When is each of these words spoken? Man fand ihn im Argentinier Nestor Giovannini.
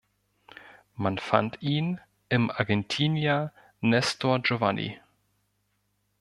Man 0.95 1.19
fand 1.19 1.61
ihn 1.61 2.01
im 2.27 2.49
Argentinier 2.49 3.53
Nestor 3.81 4.39
Giovannini. 4.41 4.99